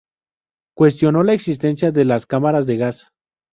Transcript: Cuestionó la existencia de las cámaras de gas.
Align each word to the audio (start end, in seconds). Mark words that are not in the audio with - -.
Cuestionó 0.75 1.21
la 1.21 1.33
existencia 1.33 1.91
de 1.91 2.05
las 2.05 2.25
cámaras 2.25 2.65
de 2.65 2.77
gas. 2.77 3.11